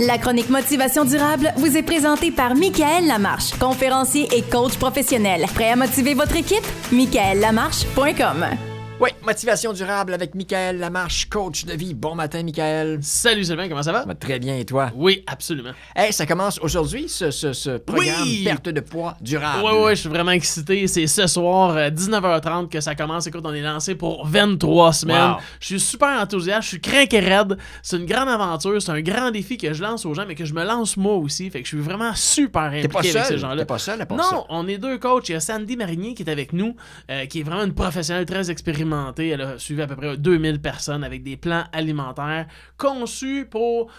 [0.00, 5.44] La chronique Motivation durable vous est présentée par Michael Lamarche, conférencier et coach professionnel.
[5.54, 6.64] Prêt à motiver votre équipe?
[6.90, 8.73] michaellamarche.com
[9.04, 11.92] Oui, motivation durable avec Michael Lamarche, coach de vie.
[11.92, 13.00] Bon matin, Michael.
[13.02, 14.06] Salut Sylvain, comment ça va?
[14.14, 14.90] Très bien, et toi?
[14.94, 15.72] Oui, absolument.
[15.94, 18.44] Hey, ça commence aujourd'hui, ce, ce- ce programme Oui!
[18.46, 19.62] perte de poids durable.
[19.62, 20.86] Ouais, ouais, je suis vraiment excité.
[20.86, 23.26] C'est ce soir, euh, 19h30, que ça commence.
[23.26, 25.32] Écoute, on est lancé pour 23 semaines.
[25.32, 25.36] Wow.
[25.60, 27.58] Je suis super enthousiaste, je suis craqué raide.
[27.82, 30.46] C'est une grande aventure, c'est un grand défi que je lance aux gens, mais que
[30.46, 31.50] je me lance moi aussi.
[31.50, 33.38] Fait que je suis vraiment super T'es pas impliqué avec ces seul.
[33.40, 33.56] gens-là.
[33.62, 34.44] T'es pas seul à part Non, ça.
[34.48, 35.28] on est deux coachs.
[35.28, 36.74] Il y a Sandy Marinier qui est avec nous,
[37.10, 38.93] euh, qui est vraiment une professionnelle très expérimentée.
[39.18, 43.90] Elle a suivi à peu près 2000 personnes avec des plans alimentaires conçus pour,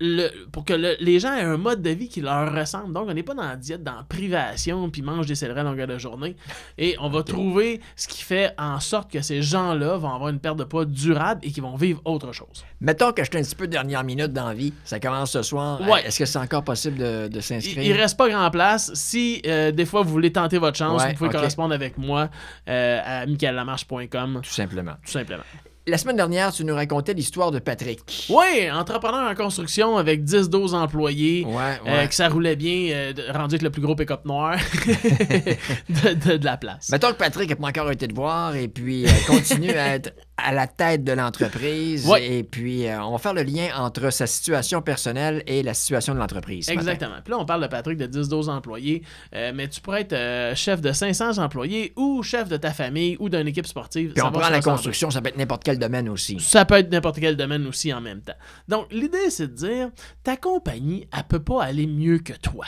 [0.00, 2.92] le, pour que le- les gens aient un mode de vie qui leur ressemble.
[2.92, 5.86] Donc, on n'est pas dans la diète, dans la privation, puis mange des à longueur
[5.86, 6.36] de journée.
[6.78, 10.40] Et on va trouver ce qui fait en sorte que ces gens-là vont avoir une
[10.40, 12.64] perte de poids durable et qu'ils vont vivre autre chose.
[12.80, 14.72] Mettons que je suis un petit peu dernière minute dans la vie.
[14.84, 15.80] Ça commence ce soir.
[15.88, 16.04] Ouais.
[16.04, 16.98] Est-ce que c'est encore possible
[17.28, 17.82] de, s'inscrire?
[17.82, 18.92] il reste pas grand place.
[18.94, 22.30] Si euh, des fois vous voulez tenter votre chance, Ouais, vous pouvez correspondre avec moi
[22.68, 24.94] euh, à michaellamarche.com, Tout simplement.
[25.04, 25.44] tout simplement.
[25.86, 28.00] La semaine dernière, tu nous racontais l'histoire de Patrick.
[28.30, 31.44] Oui, entrepreneur en construction avec 10-12 employés.
[31.44, 31.78] Ouais, ouais.
[31.86, 36.36] euh, que ça roulait bien, euh, rendu avec le plus gros pick-up noir de, de-
[36.38, 36.88] de la place.
[36.88, 40.14] Mettons que Patrick n'a pas encore été de voir et puis euh, continue à être
[40.36, 42.10] à la tête de l'entreprise.
[42.20, 46.12] Et puis, euh, on va faire le lien entre sa situation personnelle et la situation
[46.14, 46.68] de l'entreprise.
[46.68, 46.80] matin.
[46.80, 47.16] Exactement.
[47.24, 49.02] Puis là, on parle de Patrick de 10-12 employés,
[49.34, 53.16] euh, mais tu pourrais être euh, chef de 500 employés ou chef de ta famille
[53.20, 54.12] ou d'une équipe sportive.
[54.12, 56.38] Puis Ça on prend la construction, ça peut être n'importe quel domaine aussi.
[56.40, 58.36] Ça peut être n'importe quel domaine aussi en même temps.
[58.68, 59.90] Donc, l'idée, c'est de dire,
[60.24, 62.66] ta compagnie, elle peut pas aller mieux que toi.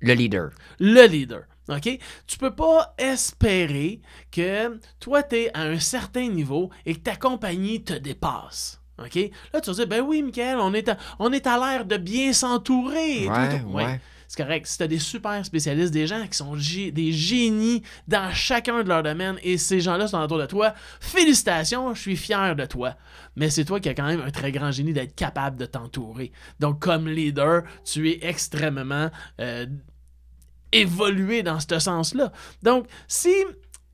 [0.00, 0.50] Le leader.
[0.78, 1.44] le leader.
[1.68, 1.98] OK?
[2.26, 4.00] Tu peux pas espérer
[4.30, 8.80] que toi, tu es à un certain niveau et que ta compagnie te dépasse.
[8.98, 9.16] OK?
[9.52, 11.96] Là, tu vas dire, ben oui, Michael, on est à, on est à l'air de
[11.96, 13.26] bien s'entourer.
[13.74, 14.00] Ouais, ouais.
[14.28, 14.66] C'est correct.
[14.66, 18.82] Si tu as des super spécialistes, des gens qui sont gé- des génies dans chacun
[18.82, 22.64] de leur domaine et ces gens-là sont autour de toi, félicitations, je suis fier de
[22.66, 22.94] toi.
[23.36, 26.32] Mais c'est toi qui as quand même un très grand génie d'être capable de t'entourer.
[26.58, 29.10] Donc, comme leader, tu es extrêmement
[29.40, 29.66] euh,
[30.72, 32.32] évoluer dans ce sens-là.
[32.62, 33.34] Donc, si,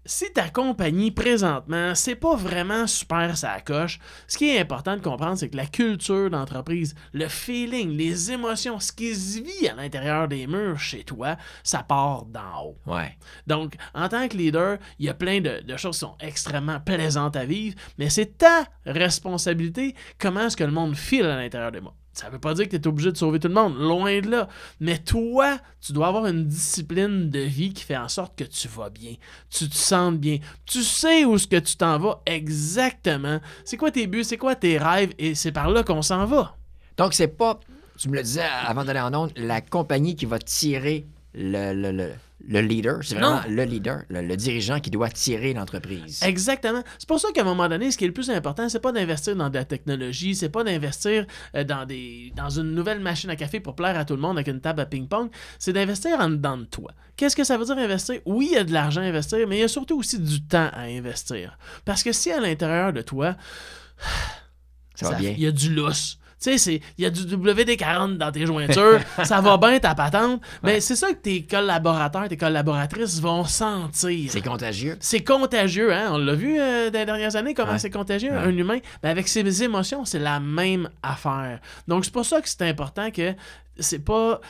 [0.05, 5.03] si ta compagnie présentement, c'est pas vraiment super sa coche, ce qui est important de
[5.03, 9.75] comprendre, c'est que la culture d'entreprise, le feeling, les émotions, ce qui se vit à
[9.75, 12.79] l'intérieur des murs chez toi, ça part d'en haut.
[12.87, 13.17] Ouais.
[13.47, 16.81] Donc, en tant que leader, il y a plein de, de choses qui sont extrêmement
[16.81, 21.73] plaisantes à vivre, mais c'est ta responsabilité comment est-ce que le monde file à l'intérieur
[21.73, 21.95] de moi.
[22.13, 24.31] Ça veut pas dire que tu es obligé de sauver tout le monde, loin de
[24.31, 24.49] là.
[24.81, 28.69] Mais toi, tu dois avoir une discipline de vie qui fait en sorte que tu
[28.69, 29.15] vas bien,
[29.49, 33.41] tu te sens bien, tu sais où est-ce que tu t'en vas exactement.
[33.65, 36.57] C'est quoi tes buts, c'est quoi tes rêves, et c'est par là qu'on s'en va.
[36.99, 37.59] Donc, c'est pas,
[37.99, 41.93] tu me le disais avant d'aller en onde, la compagnie qui va tirer le, le,
[41.93, 42.13] le,
[42.49, 42.99] le leader.
[43.03, 43.43] C'est vraiment Non.
[43.49, 46.23] le leader, le, le dirigeant qui doit tirer l'entreprise.
[46.23, 46.83] Exactement.
[46.99, 48.93] C'est pour ça qu'à un moment donné, ce qui est le plus important, c'est pas
[48.93, 53.31] d'investir dans de la technologie, c'est pas d'investir euh, dans des dans une nouvelle machine
[53.31, 56.19] à café pour plaire à tout le monde avec une table à ping-pong, c'est d'investir
[56.21, 56.91] en dedans de toi.
[57.17, 58.21] Qu'est-ce que ça veut dire investir?
[58.27, 60.43] Oui, il y a de l'argent à investir, mais il y a surtout aussi du
[60.43, 61.57] temps à investir.
[61.85, 63.37] Parce que si à l'intérieur de toi,
[64.95, 65.31] Ça va bien.
[65.31, 66.19] il y a du lousse.
[66.43, 69.95] Tu sais, c'est- il y a du WD-40 dans tes jointures, ça va bien ta
[69.95, 74.31] patente, mais c'est ça que tes collaborateurs, tes collaboratrices vont sentir.
[74.33, 74.97] C'est contagieux.
[75.01, 76.09] C'est contagieux, hein?
[76.13, 77.79] On l'a vu euh, dans les dernières années, comment Ouais.
[77.79, 78.39] c'est contagieux, Ouais.
[78.39, 78.79] un humain?
[79.03, 81.61] Ben, avec ses émotions, c'est la même affaire.
[81.87, 83.35] Donc, c'est pour ça que c'est important que
[83.79, 84.41] c'est pas.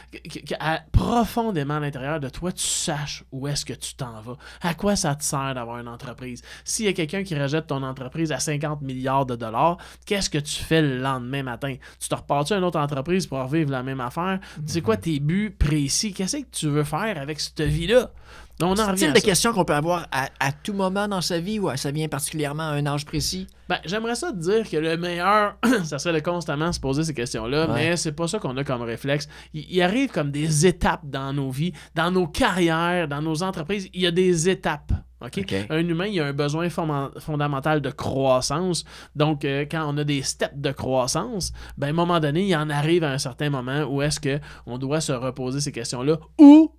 [0.93, 4.37] profondément à l'intérieur de toi, tu saches où est-ce que tu t'en vas.
[4.60, 6.43] À quoi ça te sert d'avoir une entreprise?
[6.65, 10.38] S'il y a quelqu'un qui rejette ton entreprise à 50 milliards de dollars, qu'est-ce que
[10.38, 11.75] tu fais le lendemain matin?
[12.00, 14.41] Tu te repars-tu à une autre entreprise pour revivre la même affaire?
[14.66, 16.12] C'est quoi tes buts précis?
[16.12, 18.11] Qu'est-ce que tu veux faire avec cette vie-là?
[18.60, 19.12] On en des ça.
[19.20, 22.62] questions qu'on peut avoir à, à tout moment dans sa vie ou ça vient particulièrement
[22.64, 23.46] à un âge précis?
[23.68, 27.14] Ben, j'aimerais ça te dire que le meilleur, ça serait de constamment se poser ces
[27.14, 27.74] questions-là, Ouais.
[27.74, 29.28] mais c'est pas ça qu'on a comme réflexe.
[29.54, 33.88] Il, il arrive comme des étapes dans nos vies, dans nos carrières, dans nos entreprises.
[33.94, 34.93] Il y a des étapes.
[35.22, 35.38] ok?
[35.38, 35.55] OK.
[35.70, 38.84] Un humain, il a un besoin fonda- fondamental de croissance.
[39.16, 42.55] Donc, euh, quand on a des steps de croissance, ben, à un moment donné, il
[42.56, 46.72] en arrive à un certain moment où est-ce qu'on doit se reposer ces questions-là ou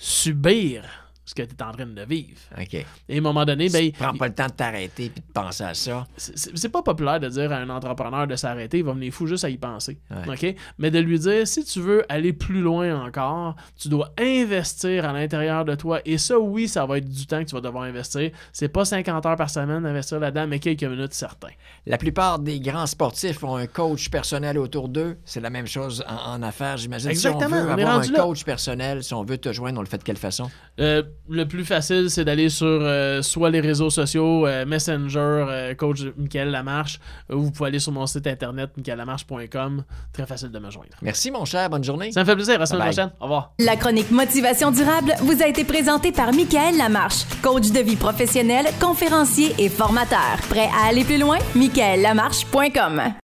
[0.00, 0.84] subir
[1.30, 2.38] ce que tu es en train de vivre.
[2.60, 2.74] OK.
[2.74, 5.64] Et à un moment donné, ben, Prends pas le temps de t'arrêter puis de penser
[5.64, 6.06] à ça.
[6.16, 9.44] c'est- pas populaire de dire à un entrepreneur de s'arrêter, il va venir fou juste
[9.44, 9.98] à y penser.
[10.10, 10.34] Ouais.
[10.34, 10.54] OK?
[10.78, 15.12] Mais de lui dire, si tu veux aller plus loin encore, tu dois investir à
[15.12, 16.00] l'intérieur de toi.
[16.04, 18.30] Et ça, oui, ça va être du temps que tu vas devoir investir.
[18.52, 21.48] C'est pas 50 heures par semaine d'investir là-dedans, mais quelques minutes certains.
[21.86, 25.18] La plupart des grands sportifs ont un coach personnel autour d'eux.
[25.24, 27.10] C'est la même chose en, en affaires, j'imagine.
[27.10, 28.20] Exactement, Si on veut on avoir un là.
[28.22, 30.50] coach personnel, si on veut te joindre, on le fait de quelle façon?
[30.78, 35.74] Euh, le plus facile, c'est d'aller sur euh, soit les réseaux sociaux, euh, Messenger, euh,
[35.74, 36.98] coach Michael Lamarche,
[37.32, 39.84] ou vous pouvez aller sur mon site internet, michaellamarche.com.
[40.12, 40.90] Très facile de me joindre.
[41.02, 41.68] Merci, mon cher.
[41.70, 42.12] Bonne journée.
[42.12, 42.54] Ça me fait plaisir.
[42.56, 42.94] À la semaine Bye bye.
[42.96, 43.12] prochaine.
[43.20, 43.52] Au revoir.
[43.58, 48.66] La chronique Motivation durable vous a été présentée par Michael Lamarche, coach de vie professionnel,
[48.80, 50.36] conférencier et formateur.
[50.48, 51.38] Prêt à aller plus loin?
[51.54, 53.19] michaellamarche.com